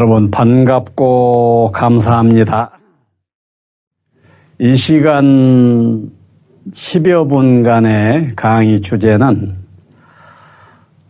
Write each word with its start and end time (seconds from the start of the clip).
여러분 0.00 0.30
반갑고 0.30 1.72
감사합니다. 1.74 2.70
이 4.58 4.74
시간 4.74 6.10
10여 6.70 7.28
분간의 7.28 8.34
강의 8.34 8.80
주제는 8.80 9.56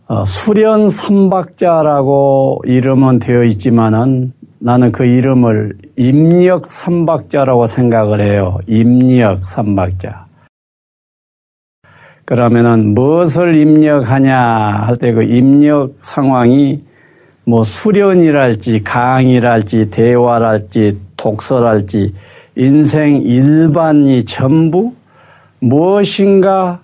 어, 0.07 0.25
수련 0.25 0.89
삼박자라고 0.89 2.63
이름은 2.65 3.19
되어 3.19 3.45
있지만은 3.45 4.33
나는 4.59 4.91
그 4.91 5.05
이름을 5.05 5.77
임력 5.95 6.65
삼박자라고 6.65 7.67
생각을 7.67 8.19
해요. 8.19 8.57
임력 8.67 9.45
삼박자. 9.45 10.25
그러면은 12.25 12.93
무엇을 12.93 13.55
입력하냐 13.55 14.37
할 14.85 14.97
때 14.97 15.13
그 15.13 15.23
입력 15.23 15.93
상황이 16.01 16.90
뭐 17.43 17.63
수련이랄지 17.63 18.83
강의랄지 18.83 19.89
대화랄지 19.89 20.99
독서랄지 21.17 22.13
인생 22.55 23.21
일반이 23.21 24.25
전부 24.25 24.93
무엇인가 25.59 26.79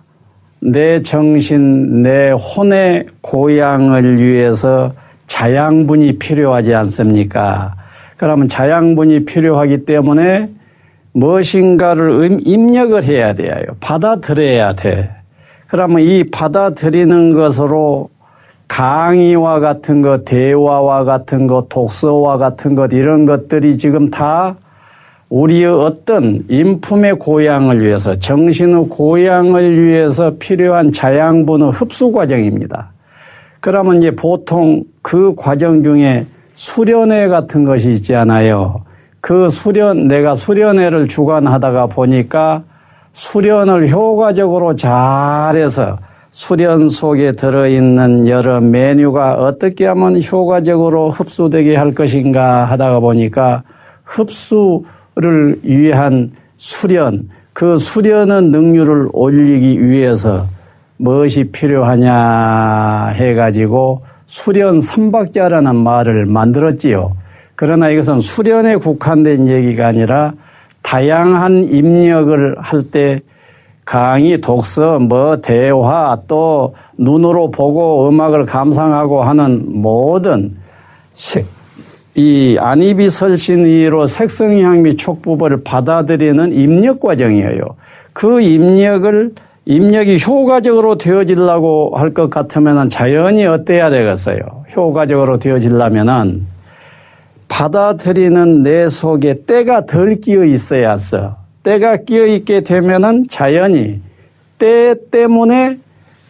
내 0.59 1.01
정신, 1.01 2.01
내 2.01 2.31
혼의 2.31 3.05
고향을 3.21 4.19
위해서 4.19 4.93
자양분이 5.27 6.17
필요하지 6.17 6.73
않습니까? 6.73 7.75
그러면 8.17 8.47
자양분이 8.47 9.25
필요하기 9.25 9.85
때문에 9.85 10.49
무엇인가를 11.13 12.39
입력을 12.45 13.03
해야 13.03 13.33
돼요. 13.33 13.53
받아들여야 13.79 14.73
돼. 14.73 15.11
그러면 15.67 16.01
이 16.01 16.23
받아들이는 16.31 17.33
것으로 17.33 18.09
강의와 18.67 19.59
같은 19.59 20.01
것, 20.01 20.25
대화와 20.25 21.03
같은 21.03 21.47
것, 21.47 21.69
독서와 21.69 22.37
같은 22.37 22.75
것, 22.75 22.91
이런 22.91 23.25
것들이 23.25 23.77
지금 23.77 24.09
다 24.09 24.55
우리의 25.29 25.65
어떤 25.65 26.43
인품의 26.49 27.15
고양을 27.15 27.81
위해서, 27.81 28.15
정신의 28.15 28.87
고양을 28.89 29.83
위해서 29.83 30.33
필요한 30.39 30.91
자양분의 30.91 31.71
흡수 31.71 32.11
과정입니다. 32.11 32.91
그러면 33.59 34.01
이제 34.01 34.11
보통 34.11 34.83
그 35.01 35.33
과정 35.35 35.83
중에 35.83 36.27
수련회 36.53 37.27
같은 37.27 37.65
것이 37.65 37.91
있지 37.91 38.15
않아요. 38.15 38.83
그 39.19 39.49
수련, 39.49 40.07
내가 40.07 40.35
수련회를 40.35 41.07
주관하다가 41.07 41.87
보니까 41.87 42.63
수련을 43.11 43.89
효과적으로 43.89 44.75
잘해서 44.75 45.97
수련 46.29 46.89
속에 46.89 47.31
들어있는 47.31 48.27
여러 48.27 48.59
메뉴가 48.59 49.35
어떻게 49.35 49.85
하면 49.85 50.21
효과적으로 50.21 51.09
흡수되게 51.09 51.75
할 51.75 51.93
것인가 51.93 52.65
하다가 52.65 52.99
보니까 52.99 53.63
흡수를 54.03 55.59
위한 55.63 56.31
수련, 56.57 57.29
그 57.53 57.77
수련의 57.77 58.43
능률을 58.43 59.09
올리기 59.13 59.87
위해서 59.87 60.47
무엇이 60.97 61.45
필요하냐 61.45 63.09
해가지고 63.15 64.01
수련 64.25 64.81
삼박자라는 64.81 65.75
말을 65.75 66.25
만들었지요. 66.25 67.15
그러나 67.55 67.89
이것은 67.89 68.19
수련에 68.19 68.75
국한된 68.75 69.47
얘기가 69.47 69.87
아니라 69.87 70.33
다양한 70.81 71.65
입력을 71.65 72.55
할때 72.59 73.21
강의, 73.87 74.41
독서, 74.41 74.99
뭐 74.99 75.37
대화 75.37 76.17
또 76.27 76.75
눈으로 76.97 77.51
보고 77.51 78.09
음악을 78.09 78.45
감상하고 78.45 79.23
하는 79.23 79.63
모든 79.81 80.57
이 82.13 82.57
안입이 82.59 83.09
설신의로 83.09 84.07
색성향 84.07 84.81
및 84.81 84.97
촉부벌을 84.97 85.63
받아들이는 85.63 86.51
입력 86.51 86.99
과정이에요. 86.99 87.61
그 88.11 88.41
입력을 88.41 89.31
입력이 89.63 90.17
효과적으로 90.21 90.97
되어지려고 90.97 91.93
할 91.95 92.13
것 92.13 92.29
같으면 92.29 92.89
자연히 92.89 93.45
어때야 93.45 93.89
되겠어요? 93.89 94.39
효과적으로 94.75 95.39
되어지려면은 95.39 96.45
받아들이는 97.47 98.63
내 98.63 98.89
속에 98.89 99.45
때가 99.45 99.85
덜 99.85 100.19
끼어 100.19 100.43
있어야 100.43 100.97
써. 100.97 101.36
때가 101.67 101.97
끼어 101.97 102.25
있게 102.27 102.61
되면은 102.61 103.25
자연히 103.29 104.01
때 104.57 104.95
때문에 105.11 105.79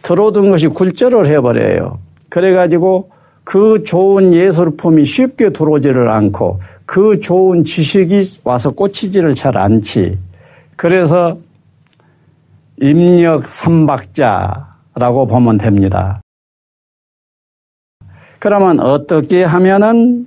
들어오던 0.02 0.50
것이 0.50 0.66
굴절을 0.66 1.26
해버려요. 1.26 1.90
그래가지고 2.28 3.10
그 3.44 3.84
좋은 3.84 4.34
예술품이 4.34 5.04
쉽게 5.04 5.50
들어오지를 5.50 6.08
않고 6.08 6.60
그 6.84 7.20
좋은 7.20 7.62
지식이 7.62 8.40
와서 8.42 8.72
꽂히지를 8.72 9.36
잘 9.36 9.56
않지. 9.56 10.16
그래서 10.74 11.38
입력 12.80 13.44
삼박자라고 13.44 15.26
보면 15.28 15.58
됩니다. 15.58 16.20
그러면 18.40 18.80
어떻게 18.80 19.44
하면은 19.44 20.26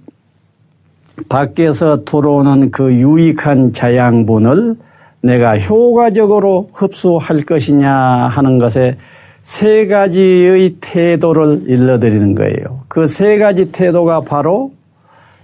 밖에서 1.28 2.06
들어오는 2.06 2.72
그 2.72 2.94
유익한 2.94 3.74
자양분을 3.74 4.78
내가 5.22 5.58
효과적으로 5.60 6.70
흡수할 6.74 7.42
것이냐 7.44 7.92
하는 7.92 8.58
것에 8.58 8.98
세 9.42 9.88
가지의 9.88 10.76
태도를 10.82 11.64
일러드리는 11.68 12.36
거예요. 12.36 12.82
그 12.88 13.06
세 13.08 13.38
가지 13.38 13.72
태도가 13.72 14.22
바로 14.22 14.72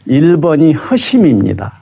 1번이 0.08 0.76
허심입니다. 0.76 1.74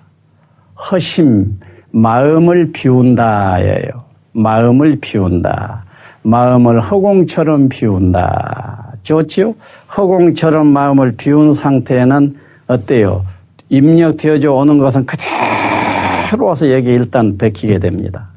허심, 0.91 1.59
마음을 1.91 2.71
비운다예요. 2.73 4.05
마음을 4.33 4.97
비운다. 4.99 5.85
마음을 6.23 6.81
허공처럼 6.81 7.69
비운다. 7.69 8.93
좋지요? 9.03 9.53
허공처럼 9.95 10.67
마음을 10.67 11.13
비운 11.15 11.53
상태는 11.53 12.35
어때요? 12.67 13.23
입력되어져 13.69 14.51
오는 14.51 14.77
것은 14.79 15.05
그대로 15.05 15.29
와서 16.41 16.71
여기 16.71 16.89
일단 16.89 17.37
베끼게 17.37 17.79
됩니다. 17.79 18.29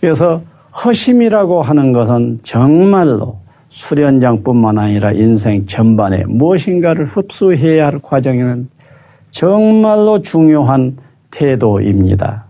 그래서 0.00 0.42
허심이라고 0.84 1.62
하는 1.62 1.92
것은 1.92 2.40
정말로 2.42 3.38
수련장뿐만 3.68 4.78
아니라 4.78 5.12
인생 5.12 5.66
전반에 5.66 6.24
무엇인가를 6.26 7.06
흡수해야 7.06 7.86
할 7.86 7.98
과정에는 8.00 8.68
정말로 9.30 10.22
중요한 10.22 10.96
태도입니다. 11.30 12.44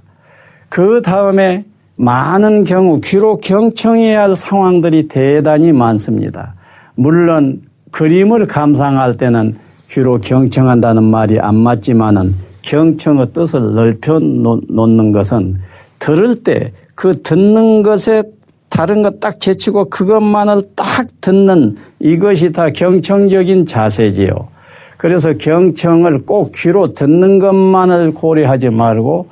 그 0.69 1.00
다음에 1.03 1.65
많은 1.97 2.65
경우 2.65 3.00
귀로 3.00 3.38
경청해야 3.38 4.22
할 4.22 4.37
상황들이 4.37 5.09
대단히 5.09 5.72
많습니다. 5.72 6.55
물론 6.94 7.62
그림을 7.91 8.47
감상할 8.47 9.16
때는 9.16 9.56
귀로 9.88 10.19
경청한다는 10.19 11.05
말이 11.05 11.38
안 11.38 11.55
맞지만은 11.55 12.34
경청의 12.64 13.32
뜻을 13.32 13.75
넓혀 13.75 14.19
놓는 14.19 15.12
것은 15.12 15.60
들을 15.99 16.37
때 16.43 16.72
그 16.94 17.22
듣는 17.22 17.82
것에 17.82 18.22
다른 18.69 19.02
것 19.02 19.20
딱 19.20 19.40
제치고 19.40 19.87
그것만을 19.87 20.62
딱 20.75 21.06
듣는 21.20 21.76
이것이 22.00 22.52
다 22.52 22.70
경청적인 22.70 23.66
자세지요. 23.66 24.49
그래서 24.96 25.34
경청을 25.34 26.20
꼭 26.20 26.52
귀로 26.55 26.94
듣는 26.94 27.38
것만을 27.38 28.14
고려하지 28.14 28.70
말고 28.70 29.28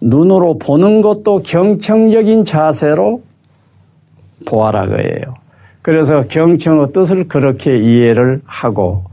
눈으로 0.00 0.58
보는 0.58 1.02
것도 1.02 1.42
경청적인 1.44 2.44
자세로 2.44 3.22
보아라 4.46 4.86
거예요. 4.86 5.34
그래서 5.82 6.22
경청의 6.28 6.92
뜻을 6.92 7.28
그렇게 7.28 7.78
이해를 7.78 8.40
하고 8.44 9.04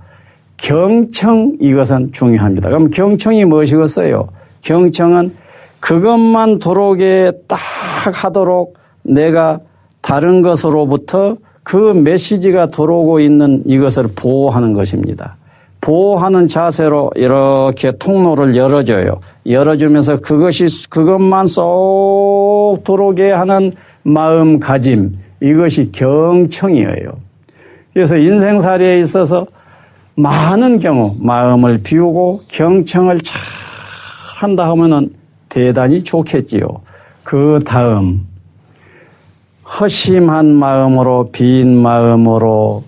경청 0.57 1.57
이것은 1.59 2.11
중요합니다. 2.11 2.69
그럼 2.69 2.89
경청이 2.89 3.45
무엇이겠어요? 3.45 4.29
경청은 4.61 5.35
그것만 5.79 6.59
들어오게 6.59 7.31
딱 7.47 7.59
하도록 8.23 8.75
내가 9.03 9.59
다른 10.01 10.41
것으로부터 10.41 11.37
그 11.63 11.75
메시지가 11.75 12.67
들어오고 12.67 13.19
있는 13.19 13.63
이것을 13.65 14.09
보호하는 14.15 14.73
것입니다. 14.73 15.37
보호하는 15.81 16.47
자세로 16.47 17.11
이렇게 17.15 17.91
통로를 17.91 18.55
열어줘요. 18.55 19.19
열어주면서 19.45 20.21
그것이 20.21 20.89
그것만 20.89 21.45
쏙 21.45 22.79
들어오게 22.83 23.31
하는 23.31 23.71
마음가짐 24.01 25.13
이것이 25.41 25.91
경청이에요. 25.91 27.11
그래서 27.93 28.17
인생살이에 28.17 28.99
있어서 28.99 29.45
많은 30.15 30.79
경우 30.79 31.15
마음을 31.19 31.79
비우고 31.83 32.43
경청을 32.47 33.19
잘 33.19 33.37
한다 34.37 34.69
하면은 34.69 35.13
대단히 35.49 36.03
좋겠지요. 36.03 36.67
그 37.23 37.59
다음 37.65 38.25
허심한 39.79 40.53
마음으로 40.55 41.29
빈 41.31 41.75
마음으로 41.75 42.83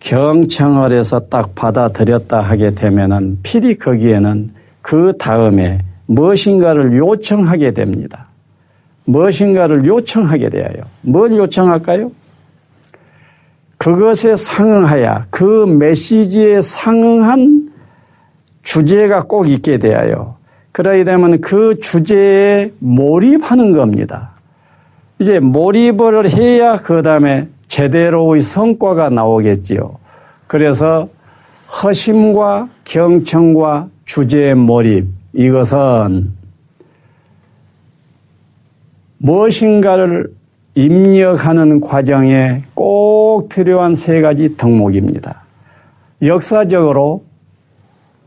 경청을 0.00 0.92
해서 0.92 1.20
딱 1.20 1.54
받아들였다 1.54 2.40
하게 2.40 2.74
되면은 2.74 3.40
필히 3.42 3.76
거기에는 3.76 4.52
그 4.82 5.12
다음에 5.18 5.80
무엇인가를 6.06 6.96
요청하게 6.96 7.72
됩니다. 7.72 8.26
무엇인가를 9.04 9.84
요청하게 9.86 10.50
되어요. 10.50 10.84
뭘 11.02 11.36
요청할까요? 11.36 12.12
그것에 13.78 14.36
상응하여 14.36 15.22
그 15.30 15.66
메시지에 15.66 16.60
상응한 16.60 17.70
주제가 18.62 19.22
꼭 19.22 19.48
있게 19.48 19.78
되어요. 19.78 20.36
그러게 20.72 21.04
되면 21.04 21.40
그 21.40 21.78
주제에 21.80 22.72
몰입하는 22.80 23.72
겁니다. 23.72 24.32
이제 25.20 25.40
몰입을 25.40 26.30
해야 26.30 26.76
그 26.76 27.02
다음에 27.02 27.48
제대로의 27.68 28.40
성과가 28.40 29.10
나오겠지요. 29.10 29.96
그래서 30.46 31.06
허심과 31.82 32.68
경청과 32.84 33.88
주제의 34.04 34.54
몰입 34.54 35.06
이것은 35.34 36.32
무엇인가를 39.18 40.32
입력하는 40.78 41.80
과정에 41.80 42.62
꼭 42.74 43.48
필요한 43.48 43.96
세 43.96 44.20
가지 44.20 44.56
덕목입니다. 44.56 45.42
역사적으로 46.22 47.24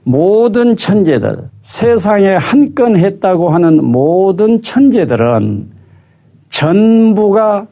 모든 0.03 0.75
천재들, 0.75 1.49
세상에 1.61 2.35
한 2.35 2.75
건 2.75 2.97
했다고 2.97 3.51
하는 3.51 3.81
모든 3.81 4.61
천재들은 4.61 5.69
전부가 6.49 7.67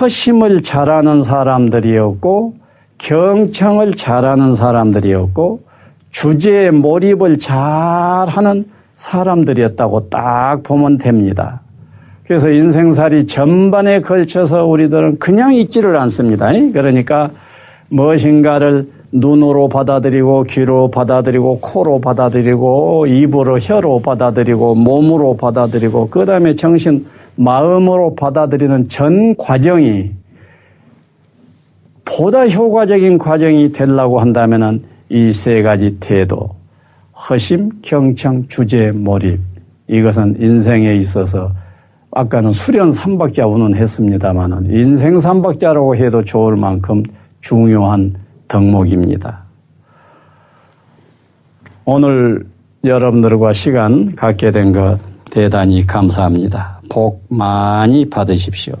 허심을 0.00 0.62
잘하는 0.62 1.24
사람들이었고, 1.24 2.54
경청을 2.98 3.94
잘하는 3.94 4.54
사람들이었고, 4.54 5.62
주제에 6.10 6.70
몰입을 6.70 7.38
잘하는 7.38 8.70
사람들이었다고 8.94 10.08
딱 10.08 10.62
보면 10.62 10.98
됩니다. 10.98 11.63
그래서 12.26 12.50
인생살이 12.50 13.26
전반에 13.26 14.00
걸쳐서 14.00 14.64
우리들은 14.64 15.18
그냥 15.18 15.54
있지를 15.54 15.96
않습니다. 15.96 16.52
그러니까 16.72 17.30
무엇인가를 17.88 18.88
눈으로 19.12 19.68
받아들이고 19.68 20.44
귀로 20.44 20.90
받아들이고 20.90 21.60
코로 21.60 22.00
받아들이고 22.00 23.06
입으로 23.06 23.58
혀로 23.60 24.00
받아들이고 24.00 24.74
몸으로 24.74 25.36
받아들이고 25.36 26.08
그 26.08 26.24
다음에 26.24 26.56
정신 26.56 27.06
마음으로 27.36 28.14
받아들이는 28.16 28.88
전 28.88 29.36
과정이 29.36 30.10
보다 32.04 32.48
효과적인 32.48 33.18
과정이 33.18 33.70
되려고 33.70 34.18
한다면 34.18 34.82
이세 35.08 35.62
가지 35.62 35.96
태도 36.00 36.50
허심, 37.28 37.70
경청, 37.82 38.46
주제, 38.48 38.90
몰입 38.90 39.40
이것은 39.88 40.36
인생에 40.40 40.96
있어서 40.96 41.52
아까는 42.14 42.52
수련 42.52 42.92
삼박자 42.92 43.46
운운했습니다마는 43.46 44.70
인생 44.70 45.18
삼박자라고 45.18 45.96
해도 45.96 46.22
좋을 46.24 46.56
만큼 46.56 47.02
중요한 47.40 48.14
덕목입니다. 48.48 49.42
오늘 51.84 52.46
여러분들과 52.84 53.52
시간 53.52 54.14
갖게 54.14 54.50
된 54.50 54.72
것 54.72 54.98
대단히 55.30 55.84
감사합니다. 55.86 56.80
복 56.88 57.24
많이 57.28 58.08
받으십시오. 58.08 58.74